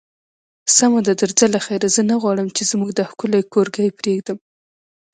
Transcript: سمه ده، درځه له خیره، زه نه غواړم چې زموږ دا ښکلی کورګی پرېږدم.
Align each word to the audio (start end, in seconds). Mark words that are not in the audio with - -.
سمه 0.77 0.99
ده، 1.05 1.13
درځه 1.21 1.45
له 1.53 1.59
خیره، 1.65 1.87
زه 1.95 2.01
نه 2.09 2.15
غواړم 2.21 2.47
چې 2.55 2.61
زموږ 2.71 2.89
دا 2.97 3.03
ښکلی 3.11 3.41
کورګی 3.53 3.89
پرېږدم. 3.99 4.37